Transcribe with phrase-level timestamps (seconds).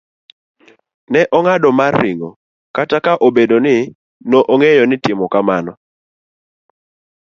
[0.65, 0.65] C.
[1.11, 2.29] ne ong'ado mar ringo
[2.75, 3.75] kata obedo ni
[4.29, 5.73] nong'eyo ni timo kamano